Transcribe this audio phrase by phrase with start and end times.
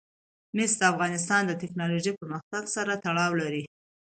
[0.55, 3.63] مس د افغانستان د تکنالوژۍ پرمختګ سره تړاو لري.